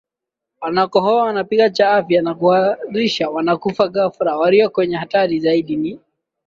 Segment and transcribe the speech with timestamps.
[0.61, 5.99] Wanakohoa wanapiga cha afya na kuharisha Wanakufa ghafla Walio kwenye hatari zaidi ni